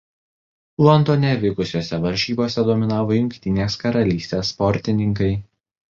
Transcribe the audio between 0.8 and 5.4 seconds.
Londone vykusiose varžybose dominavo Jungtinės Karalystės sportininkai.